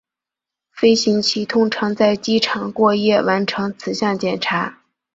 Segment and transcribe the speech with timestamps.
[0.71, 4.79] 飞行器通常在机场过夜完成此项检查。